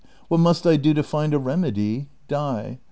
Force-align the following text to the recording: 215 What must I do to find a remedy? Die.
215 0.29 0.29
What 0.29 0.39
must 0.39 0.65
I 0.65 0.77
do 0.77 0.93
to 0.95 1.03
find 1.03 1.31
a 1.31 1.37
remedy? 1.37 2.09
Die. 2.27 2.79